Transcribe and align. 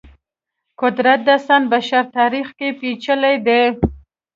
قدرت 0.79 1.19
داستان 1.27 1.61
بشر 1.71 2.03
تاریخ 2.17 2.47
کې 2.57 2.67
پېچلي 2.79 3.35
دی. 3.45 3.61